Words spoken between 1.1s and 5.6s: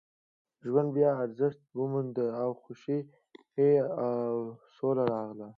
ارزښت وموند او خوښۍ او سوله راغله